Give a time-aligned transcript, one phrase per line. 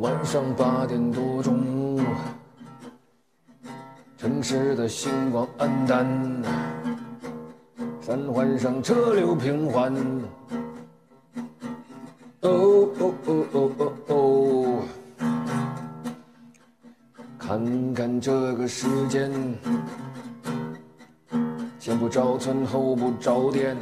[0.00, 1.98] 晚上八点多钟，
[4.16, 6.42] 城市的星光黯淡，
[8.00, 9.94] 三环上车流平缓。
[12.42, 14.82] 哦哦哦哦哦哦，
[17.38, 19.30] 看看这个时间，
[22.00, 23.76] 不着村后不着店。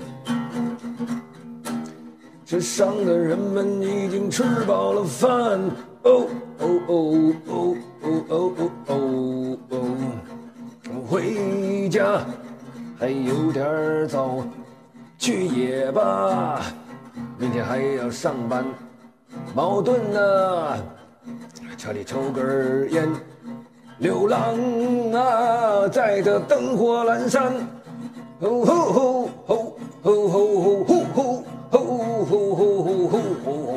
[2.45, 5.31] 街上的人们已经吃饱了饭，
[6.03, 6.27] 哦
[6.59, 7.77] 哦哦哦
[8.11, 9.77] 哦哦哦哦，
[11.09, 12.21] 回家
[12.99, 14.45] 还有点早，
[15.17, 16.61] 去也罢，
[17.39, 18.65] 明天还要上班，
[19.55, 20.77] 矛盾啊，
[21.77, 23.09] 车里抽根烟，
[23.99, 24.57] 流浪
[25.13, 27.53] 啊，在这灯火阑珊，
[28.41, 31.45] 吼吼吼吼吼吼吼吼吼。
[31.71, 33.73] 吼吼吼吼吼吼吼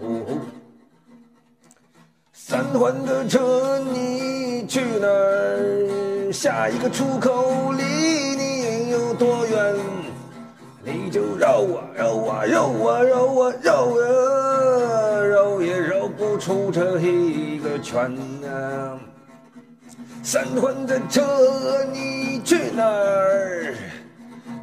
[0.00, 0.30] 吼吼！
[2.32, 6.32] 三环的车，你去哪儿？
[6.32, 9.76] 下一个出口离你有多远？
[10.84, 18.16] 你就绕啊绕啊绕啊绕啊绕啊绕也绕不出这一个圈
[18.48, 18.98] 啊！
[20.30, 21.22] 三环的车，
[21.90, 23.74] 你去哪儿？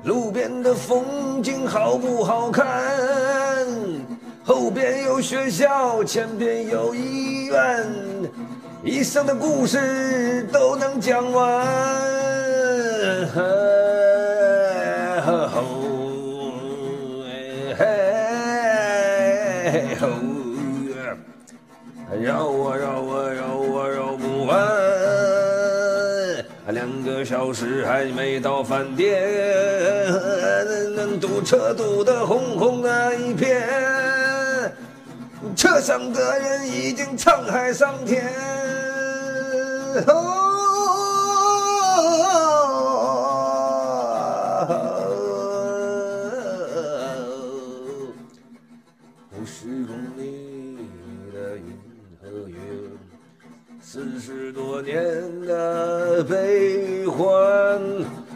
[0.03, 2.63] 路边的风景好不好看？
[4.43, 7.83] 后边有学校，前边有医院，
[8.83, 11.65] 一生的故事都能讲完。
[13.25, 13.41] 吼
[17.75, 17.81] 嘿
[19.99, 20.05] 吼，
[22.21, 23.41] 绕啊绕啊绕
[23.79, 24.84] 啊绕不完。
[26.71, 29.21] 两个小时还没到饭店，
[31.21, 34.73] 堵车堵得红红的一片，
[35.55, 38.23] 车上的人已经沧海桑田。
[49.31, 50.89] 五十公里
[51.31, 51.77] 的银
[52.21, 52.57] 河园。
[53.81, 54.95] 四十多年
[55.41, 57.25] 的悲与欢，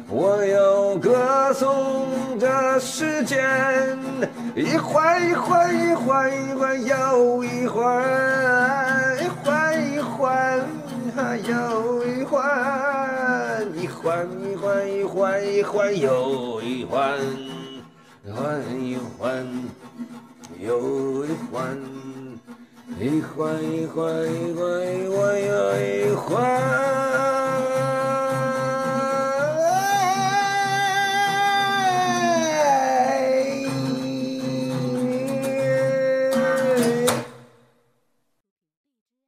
[0.09, 1.95] 我要歌颂
[2.39, 3.97] 这时间，
[4.55, 8.03] 一环一环一环一环又一环，
[9.23, 10.59] 一环一环
[11.47, 17.17] 又一环，一环一环一环一环又一环，
[18.25, 19.47] 一环一环
[20.59, 21.77] 又一环。
[22.99, 27.08] 一环一环一环一环又一环。